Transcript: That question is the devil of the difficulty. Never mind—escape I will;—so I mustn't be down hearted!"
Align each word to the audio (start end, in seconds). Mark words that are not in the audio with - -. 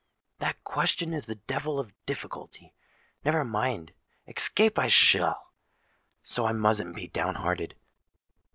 That 0.39 0.63
question 0.63 1.13
is 1.13 1.27
the 1.27 1.35
devil 1.35 1.77
of 1.77 1.89
the 1.89 1.93
difficulty. 2.07 2.73
Never 3.23 3.45
mind—escape 3.45 4.79
I 4.79 4.89
will;—so 5.15 6.43
I 6.47 6.53
mustn't 6.53 6.95
be 6.95 7.07
down 7.07 7.35
hearted!" 7.35 7.75